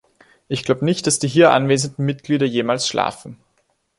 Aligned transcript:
Ich 0.47 0.63
glaube 0.63 0.83
nicht, 0.83 1.05
dass 1.05 1.19
die 1.19 1.27
hier 1.27 1.51
anwesenden 1.51 2.05
Mitglieder 2.07 2.47
jemals 2.47 2.87
schlafen. 2.87 3.37